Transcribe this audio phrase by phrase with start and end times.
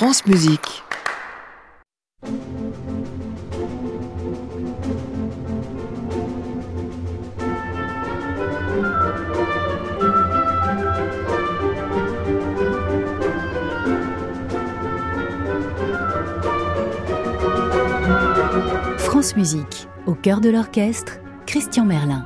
[0.00, 0.82] France Musique.
[18.96, 22.24] France Musique, au cœur de l'orchestre, Christian Merlin.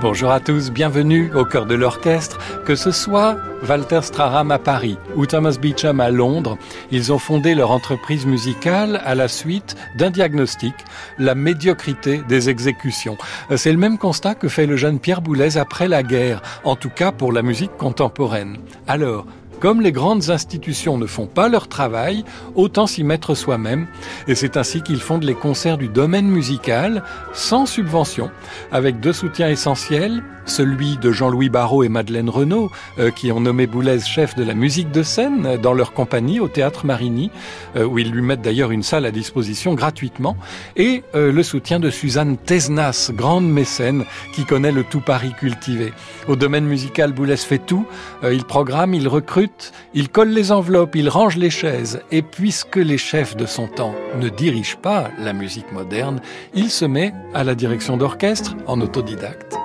[0.00, 2.38] Bonjour à tous, bienvenue au cœur de l'orchestre.
[2.64, 3.36] Que ce soit
[3.68, 6.56] Walter Straham à Paris ou Thomas Beecham à Londres,
[6.90, 10.72] ils ont fondé leur entreprise musicale à la suite d'un diagnostic,
[11.18, 13.18] la médiocrité des exécutions.
[13.54, 16.88] C'est le même constat que fait le jeune Pierre Boulez après la guerre, en tout
[16.88, 18.56] cas pour la musique contemporaine.
[18.88, 19.26] Alors,
[19.60, 22.24] comme les grandes institutions ne font pas leur travail,
[22.54, 23.86] autant s'y mettre soi-même.
[24.26, 28.30] Et c'est ainsi qu'ils fondent les concerts du domaine musical, sans subvention,
[28.72, 33.66] avec deux soutiens essentiels, celui de Jean-Louis Barrault et Madeleine Renaud, euh, qui ont nommé
[33.66, 37.30] Boulez chef de la musique de scène dans leur compagnie au Théâtre Marigny,
[37.76, 40.36] euh, où ils lui mettent d'ailleurs une salle à disposition gratuitement,
[40.76, 45.92] et euh, le soutien de Suzanne Tesnas, grande mécène, qui connaît le tout Paris cultivé.
[46.28, 47.86] Au domaine musical, Boulez fait tout,
[48.22, 49.49] il programme, il recrute,
[49.94, 53.94] il colle les enveloppes, il range les chaises, et puisque les chefs de son temps
[54.18, 56.20] ne dirigent pas la musique moderne,
[56.54, 59.56] il se met à la direction d'orchestre en autodidacte.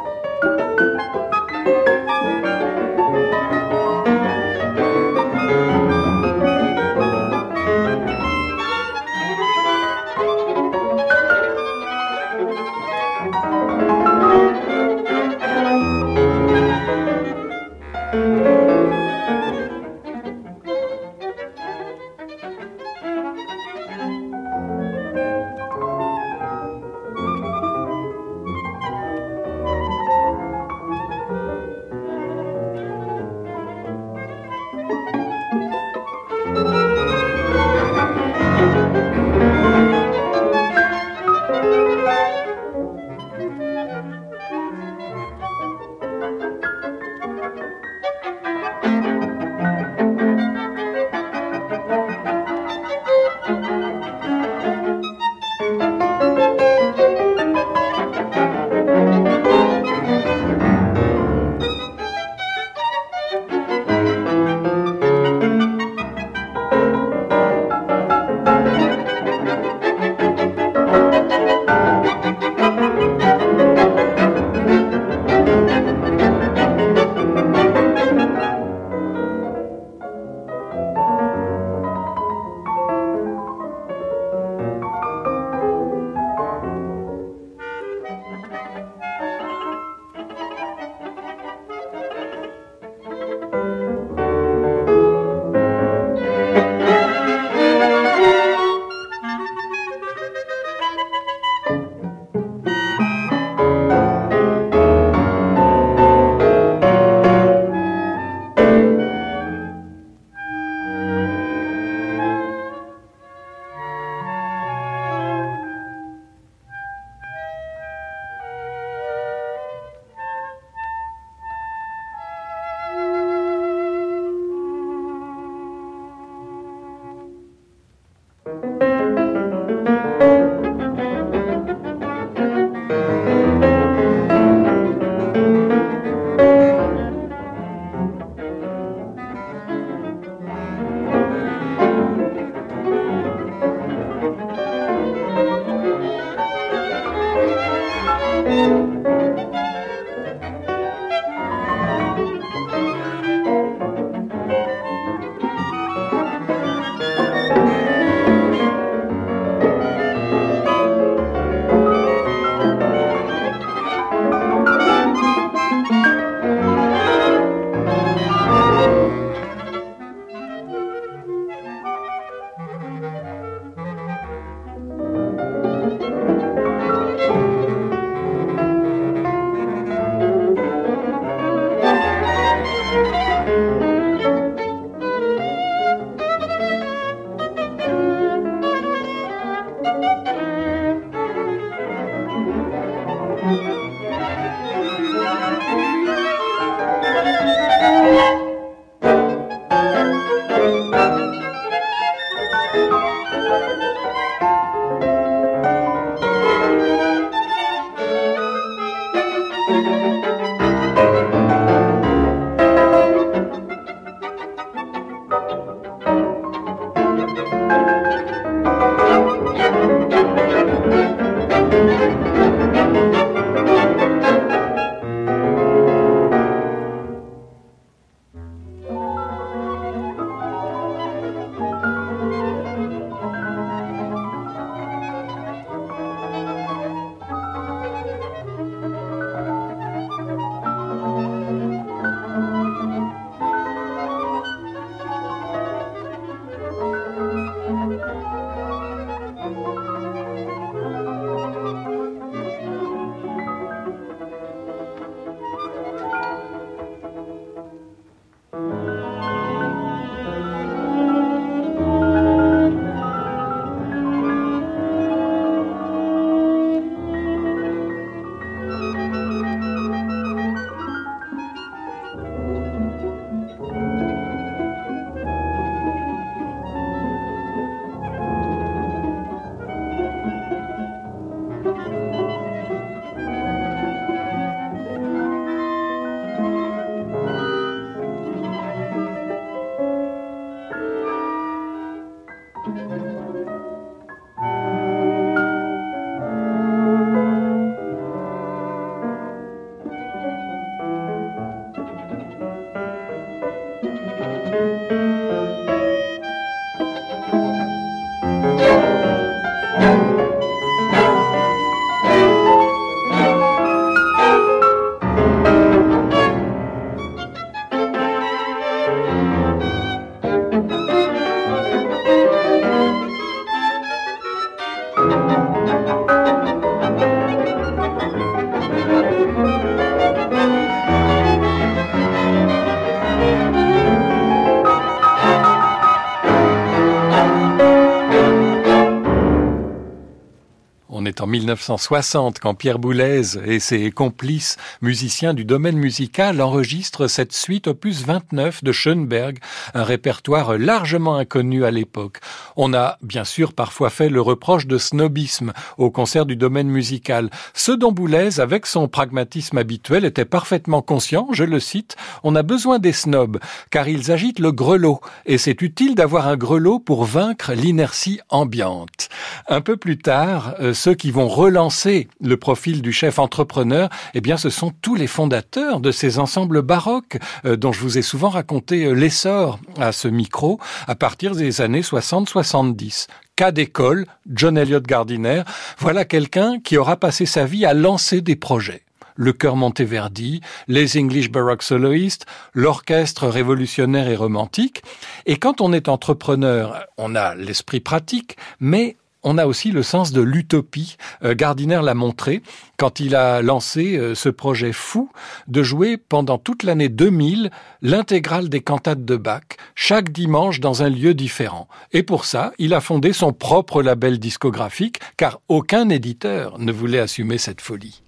[341.26, 347.66] En 1960 quand Pierre Boulez et ses complices musiciens du domaine musical enregistrent cette suite
[347.66, 349.40] opus 29 de Schoenberg,
[349.74, 352.20] un répertoire largement inconnu à l'époque.
[352.56, 357.32] On a bien sûr parfois fait le reproche de snobisme au concert du domaine musical,
[357.56, 362.44] ce dont Boulez, avec son pragmatisme habituel, était parfaitement conscient, je le cite, on a
[362.44, 363.40] besoin des snobs,
[363.72, 369.10] car ils agitent le grelot, et c'est utile d'avoir un grelot pour vaincre l'inertie ambiante.
[369.48, 374.20] Un peu plus tard, euh, ceux qui vont relancer le profil du chef entrepreneur, eh
[374.20, 378.02] bien, ce sont tous les fondateurs de ces ensembles baroques euh, dont je vous ai
[378.02, 383.08] souvent raconté euh, l'essor à ce micro à partir des années 60-70
[383.38, 385.44] cas d'école, John Elliott Gardiner,
[385.78, 388.82] voilà quelqu'un qui aura passé sa vie à lancer des projets
[389.18, 394.84] le chœur Monteverdi, les English Baroque Soloists, l'orchestre révolutionnaire et romantique.
[395.26, 400.14] Et quand on est entrepreneur, on a l'esprit pratique, mais on a aussi le sens
[400.14, 400.96] de l'utopie.
[401.24, 402.42] Euh, Gardiner l'a montré
[402.78, 405.10] quand il a lancé euh, ce projet fou
[405.48, 407.50] de jouer pendant toute l'année 2000
[407.82, 409.44] l'intégrale des cantates de Bach,
[409.74, 411.68] chaque dimanche dans un lieu différent.
[411.92, 417.00] Et pour ça, il a fondé son propre label discographique, car aucun éditeur ne voulait
[417.00, 418.05] assumer cette folie.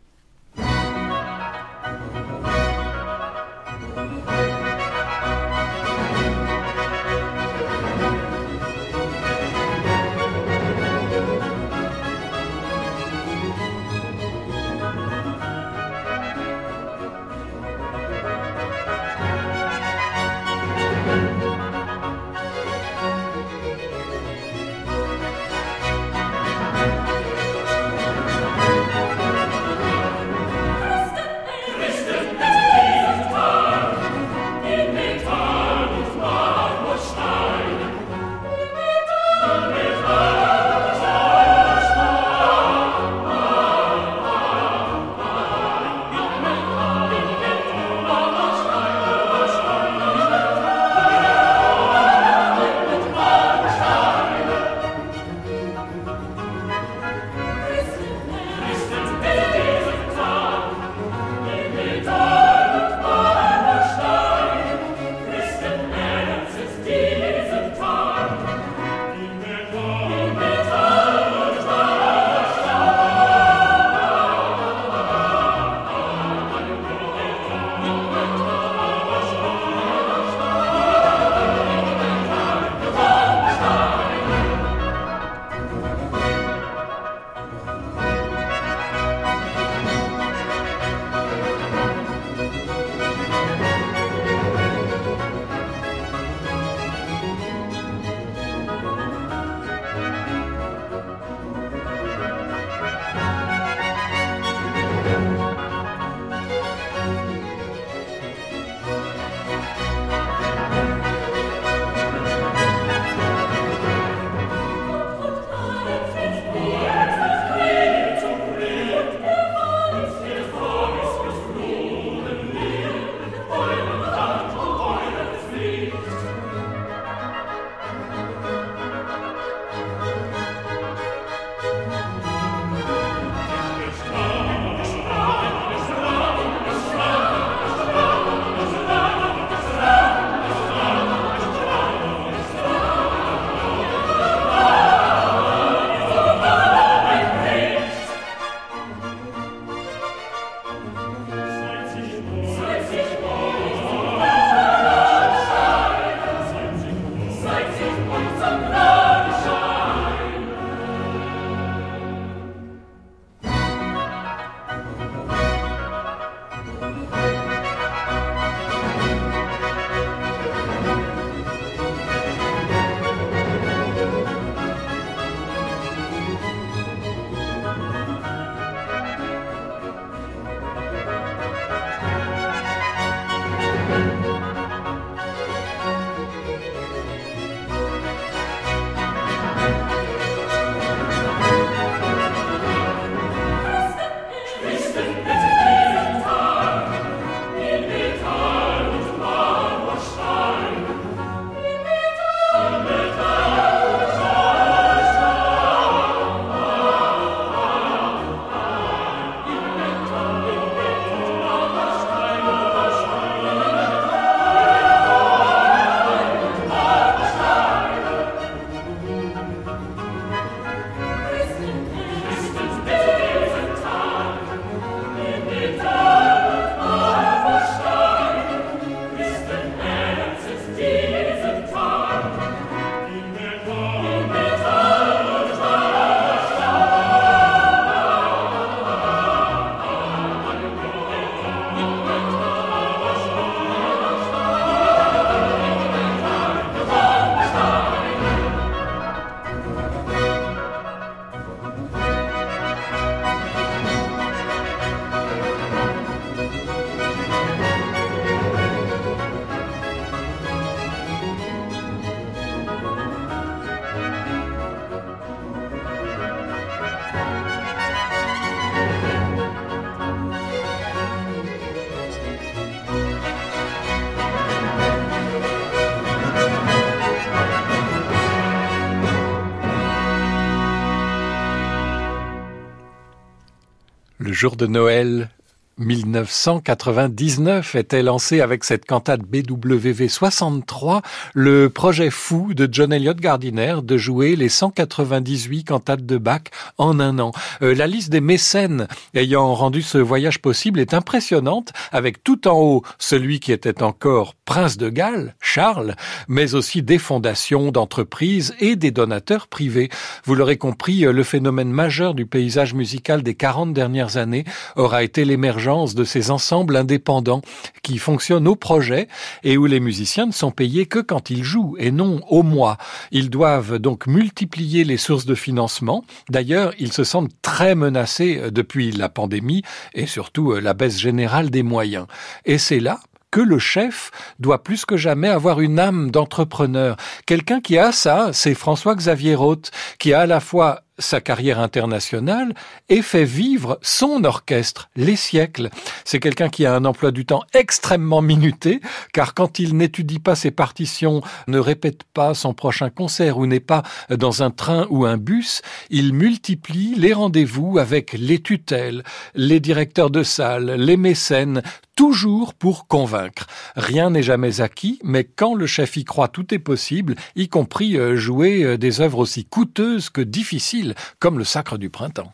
[284.37, 285.31] Jour de Noël
[285.79, 291.03] 1999 était lancé avec cette cantate BWV 63
[291.35, 296.45] le projet fou de John Elliott Gardiner de jouer les 198 cantates de Bach
[296.79, 297.31] en un an.
[297.61, 302.59] Euh, la liste des mécènes ayant rendu ce voyage possible est impressionnante avec tout en
[302.59, 305.95] haut celui qui était encore prince de Galles, Charles,
[306.27, 309.89] mais aussi des fondations d'entreprises et des donateurs privés.
[310.23, 315.23] Vous l'aurez compris, le phénomène majeur du paysage musical des 40 dernières années aura été
[315.23, 317.41] l'émergence de ces ensembles indépendants
[317.83, 319.07] qui fonctionnent au projet
[319.43, 322.77] et où les musiciens ne sont payés que quand ils jouent et non au mois.
[323.11, 326.03] Ils doivent donc multiplier les sources de financement.
[326.29, 330.97] D'ailleurs, ils se sentent très menacés euh, depuis la pandémie et surtout euh, la baisse
[330.97, 332.07] générale des moyens.
[332.45, 336.95] Et c'est là que le chef doit plus que jamais avoir une âme d'entrepreneur.
[337.25, 342.53] Quelqu'un qui a ça, c'est François-Xavier Roth, qui a à la fois sa carrière internationale
[342.89, 345.69] et fait vivre son orchestre, les siècles.
[346.05, 348.81] C'est quelqu'un qui a un emploi du temps extrêmement minuté,
[349.13, 353.59] car quand il n'étudie pas ses partitions, ne répète pas son prochain concert ou n'est
[353.59, 359.03] pas dans un train ou un bus, il multiplie les rendez-vous avec les tutelles,
[359.35, 361.61] les directeurs de salle, les mécènes,
[361.97, 363.47] toujours pour convaincre.
[363.75, 367.97] Rien n'est jamais acquis, mais quand le chef y croit, tout est possible, y compris
[367.97, 372.31] euh, jouer euh, des œuvres aussi coûteuses que difficiles comme le sacre du printemps.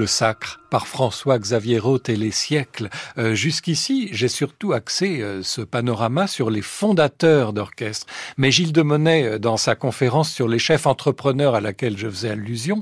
[0.00, 2.88] Le sacre par François-Xavier Roth et les siècles.
[3.18, 8.06] Euh, jusqu'ici, j'ai surtout axé euh, ce panorama sur les fondateurs d'orchestre.
[8.38, 12.08] Mais Gilles de Monet, euh, dans sa conférence sur les chefs entrepreneurs à laquelle je
[12.08, 12.80] faisais allusion,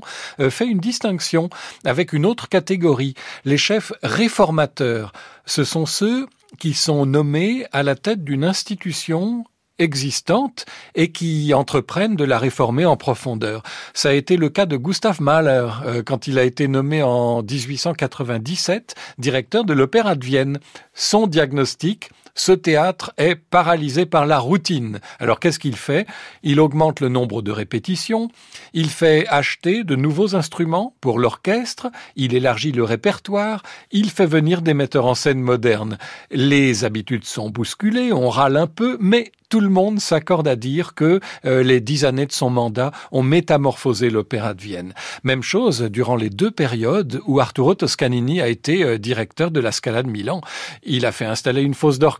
[0.49, 1.49] fait une distinction
[1.83, 5.11] avec une autre catégorie, les chefs réformateurs.
[5.45, 6.25] Ce sont ceux
[6.57, 9.43] qui sont nommés à la tête d'une institution
[9.79, 10.65] existantes
[10.95, 13.63] et qui entreprennent de la réformer en profondeur.
[13.93, 17.41] Ça a été le cas de Gustav Mahler euh, quand il a été nommé en
[17.41, 20.59] 1897 directeur de l'Opéra de Vienne.
[20.93, 24.99] Son diagnostic, ce théâtre est paralysé par la routine.
[25.19, 26.07] Alors qu'est-ce qu'il fait?
[26.43, 28.29] Il augmente le nombre de répétitions,
[28.73, 34.61] il fait acheter de nouveaux instruments pour l'orchestre, il élargit le répertoire, il fait venir
[34.61, 35.97] des metteurs en scène modernes.
[36.31, 40.93] Les habitudes sont bousculées, on râle un peu, mais tout le monde s'accorde à dire
[40.93, 44.93] que euh, les dix années de son mandat ont métamorphosé l'opéra de Vienne.
[45.23, 49.71] Même chose durant les deux périodes où Arturo Toscanini a été euh, directeur de la
[49.71, 50.41] Scala de Milan.
[50.83, 52.18] Il a fait installer une fosse d'orchestre,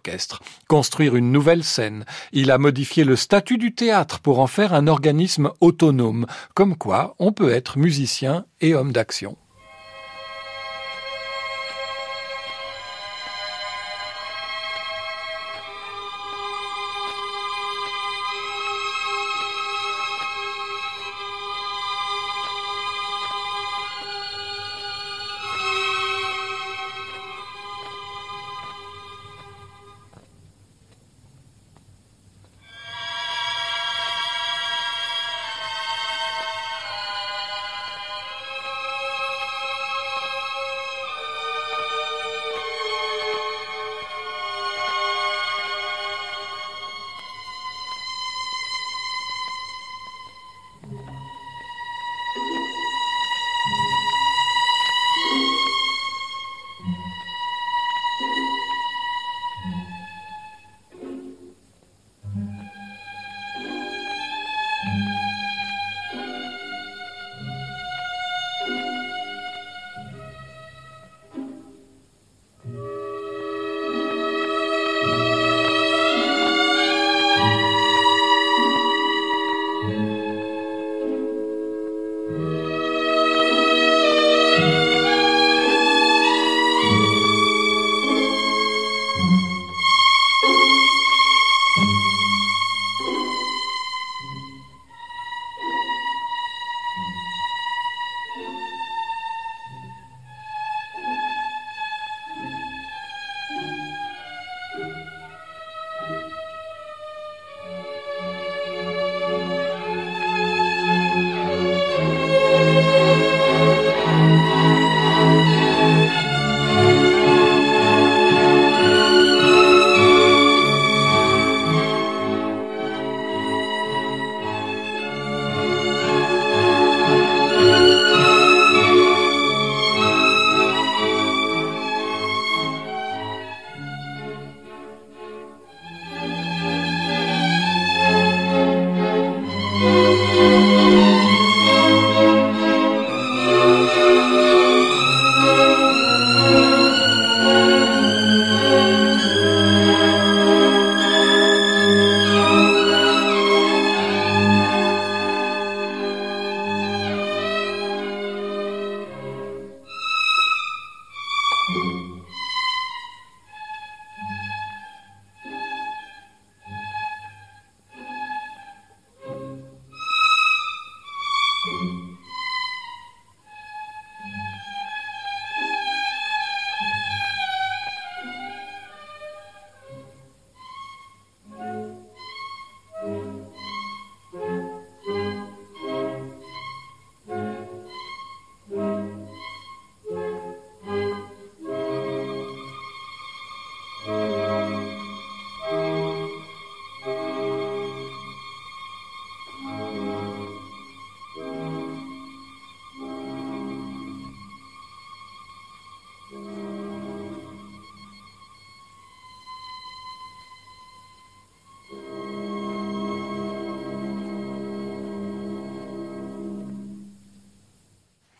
[0.67, 2.05] construire une nouvelle scène.
[2.31, 6.25] Il a modifié le statut du théâtre pour en faire un organisme autonome.
[6.53, 9.38] Comme quoi, on peut être musicien et homme d'action.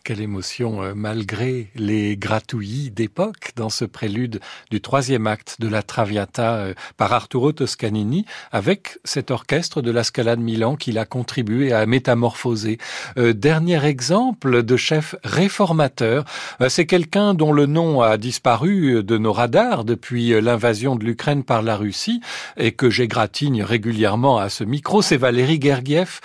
[0.10, 4.40] Quelle émotion, euh, malgré les gratouillis d'époque dans ce prélude
[4.72, 10.36] du troisième acte de la Traviata euh, par Arturo Toscanini, avec cet orchestre de la
[10.36, 12.80] Milan qu'il a contribué à métamorphoser.
[13.20, 16.26] Euh, dernier exemple de chef réformateur,
[16.70, 21.62] c'est quelqu'un dont le nom a disparu de nos radars depuis l'invasion de l'Ukraine par
[21.62, 22.20] la Russie
[22.58, 26.20] et que j'égratigne régulièrement à ce micro, c'est Valéry Gergiev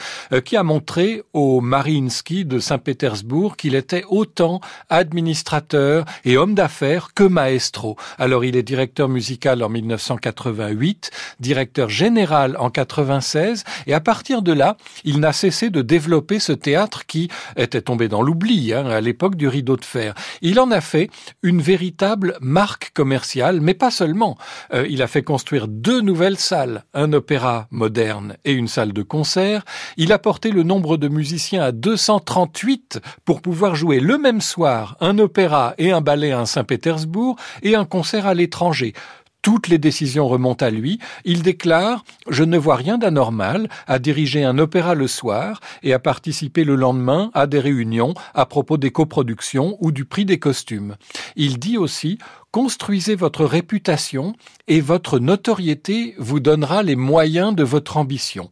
[0.47, 4.61] qui a montré au Mariinsky de Saint-Pétersbourg était autant
[4.91, 7.97] administrateur et homme d'affaires que maestro.
[8.19, 11.11] Alors il est directeur musical en 1988,
[11.41, 16.53] directeur général en 96, et à partir de là, il n'a cessé de développer ce
[16.53, 20.15] théâtre qui était tombé dans l'oubli hein, à l'époque du rideau de fer.
[20.43, 21.11] Il en a fait
[21.43, 24.37] une véritable marque commerciale, mais pas seulement.
[24.73, 29.03] Euh, il a fait construire deux nouvelles salles, un opéra moderne et une salle de
[29.03, 29.65] concert.
[29.97, 34.99] Il a porté le nombre de musiciens à 238 pour pouvoir jouer le même soir
[35.01, 38.93] un opéra et un ballet à Saint-Pétersbourg et un concert à l'étranger.
[39.45, 40.99] Toutes les décisions remontent à lui.
[41.27, 41.99] Il déclare⁇
[42.31, 46.77] Je ne vois rien d'anormal à diriger un opéra le soir et à participer le
[46.77, 50.97] lendemain à des réunions à propos des coproductions ou du prix des costumes.
[51.37, 52.15] Il dit aussi⁇
[52.53, 54.35] Construisez votre réputation
[54.67, 58.49] et votre notoriété vous donnera les moyens de votre ambition.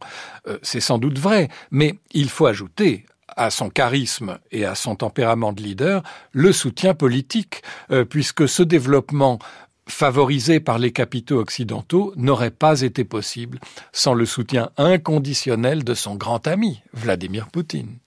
[0.47, 4.95] Euh, c'est sans doute vrai, mais il faut ajouter, à son charisme et à son
[4.95, 9.39] tempérament de leader le soutien politique, euh, puisque ce développement
[9.87, 13.59] favorisé par les capitaux occidentaux n'aurait pas été possible
[13.91, 17.97] sans le soutien inconditionnel de son grand ami, Vladimir Poutine.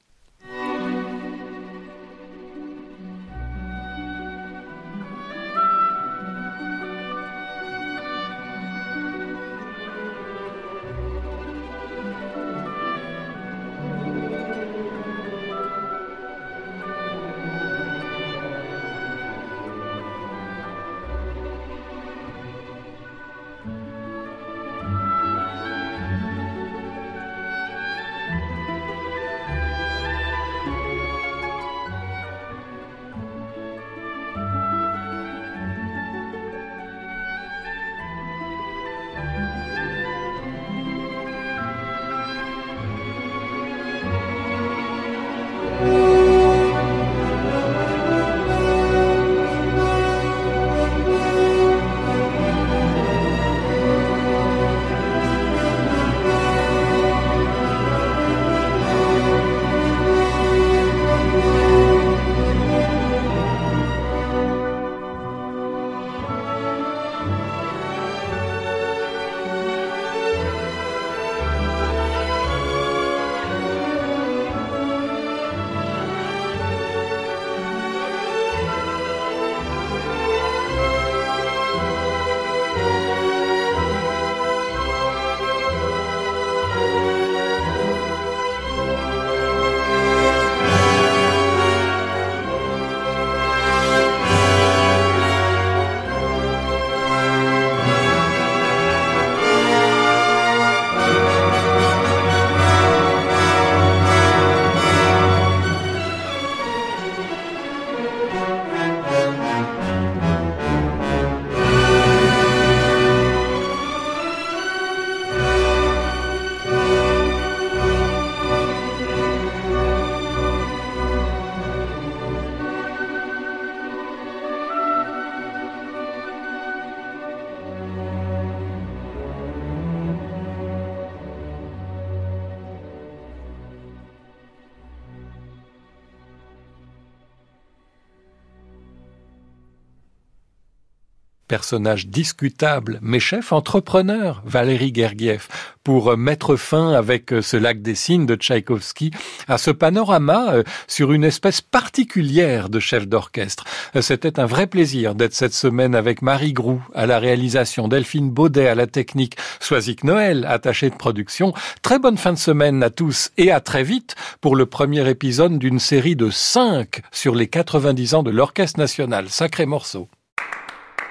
[141.47, 145.49] Personnage discutable, mais chef entrepreneur, Valérie Gergiev,
[145.85, 149.13] pour mettre fin avec ce lac des signes de Tchaïkovski
[149.47, 153.65] à ce panorama euh, sur une espèce particulière de chef d'orchestre.
[154.01, 158.69] C'était un vrai plaisir d'être cette semaine avec Marie Groux à la réalisation, Delphine Baudet
[158.69, 161.53] à la technique, Soisic Noël attaché de production.
[161.83, 165.59] Très bonne fin de semaine à tous et à très vite pour le premier épisode
[165.59, 169.29] d'une série de cinq sur les 90 ans de l'Orchestre national.
[169.29, 170.09] Sacré morceau